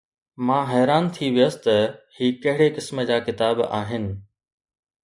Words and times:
مان 0.45 0.63
حيران 0.73 1.03
ٿي 1.15 1.25
ويس 1.35 1.55
ته 1.65 1.75
هي 2.17 2.27
ڪهڙي 2.43 2.67
قسم 2.77 2.97
جا 3.09 3.17
ڪتاب 3.27 3.57
آهن. 3.81 4.05